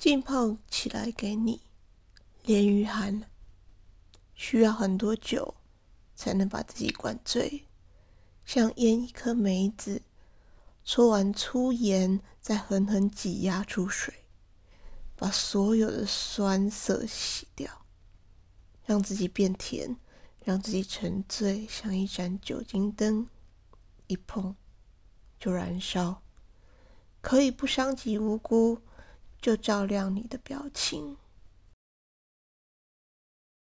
[0.00, 1.60] 浸泡起来给你，
[2.44, 3.28] 连雨涵
[4.34, 5.56] 需要很多酒
[6.14, 7.66] 才能把自己灌醉，
[8.46, 10.00] 像腌一颗梅子，
[10.82, 14.24] 搓完粗盐，再狠狠挤压出水，
[15.16, 17.84] 把所有的酸涩洗掉，
[18.86, 19.98] 让自己变甜，
[20.42, 23.28] 让自己沉醉，像一盏酒精灯，
[24.06, 24.56] 一碰
[25.38, 26.22] 就燃烧。
[27.20, 28.80] 可以不伤及无辜，
[29.40, 31.16] 就照亮你的表情。